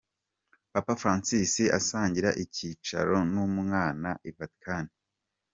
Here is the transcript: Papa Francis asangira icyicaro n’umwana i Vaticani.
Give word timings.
Papa 0.73 0.93
Francis 1.01 1.53
asangira 1.77 2.29
icyicaro 2.43 3.15
n’umwana 3.33 4.09
i 4.29 4.31
Vaticani. 4.37 4.91